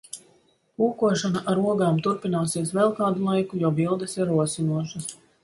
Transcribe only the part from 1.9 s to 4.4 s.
turpināsies vēl kādu laiku, jo bildes ir